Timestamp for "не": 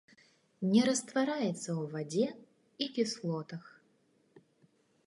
0.69-0.79